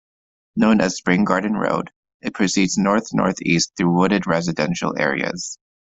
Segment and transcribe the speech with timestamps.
[0.55, 1.91] Known as Spring Garden Road,
[2.23, 5.59] it proceeds north-northeast through wooded residential areas.